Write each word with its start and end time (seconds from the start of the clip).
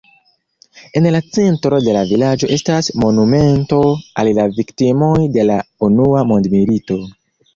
En 0.99 1.07
centro 1.35 1.79
de 1.87 1.91
la 1.97 2.01
vilaĝo 2.11 2.47
estas 2.55 2.89
monumento 3.03 3.81
al 4.23 4.31
la 4.39 4.45
viktimoj 4.57 5.13
de 5.37 5.47
la 5.51 5.59
unua 5.89 6.25
mondmilito. 6.33 7.01